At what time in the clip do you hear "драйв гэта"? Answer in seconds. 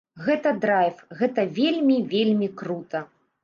0.63-1.45